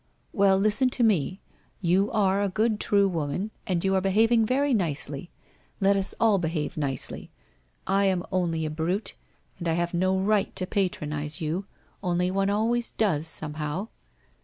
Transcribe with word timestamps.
Well 0.33 0.57
listen 0.57 0.89
to 0.97 1.03
me, 1.03 1.41
you 1.79 2.09
are 2.09 2.41
a 2.41 2.49
good 2.49 2.79
true 2.79 3.07
woman, 3.07 3.51
and 3.67 3.83
you 3.85 3.93
are 3.93 4.01
behaving 4.01 4.47
very 4.47 4.73
nicely. 4.73 5.29
Let 5.79 5.95
us 5.95 6.15
all 6.19 6.39
behave 6.39 6.75
nicely. 6.75 7.29
I 7.85 8.05
am 8.05 8.23
only 8.31 8.65
a 8.65 8.71
brute, 8.71 9.13
and 9.59 9.67
I 9.67 9.73
have 9.73 9.93
no 9.93 10.19
right 10.19 10.55
to 10.55 10.65
patronize 10.65 11.39
you, 11.39 11.67
only 12.01 12.31
one 12.31 12.49
always 12.49 12.93
does, 12.93 13.27
somehow? 13.27 13.89